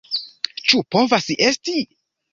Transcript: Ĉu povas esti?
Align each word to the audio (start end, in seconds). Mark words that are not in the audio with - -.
Ĉu 0.71 0.81
povas 0.95 1.29
esti? 1.49 1.77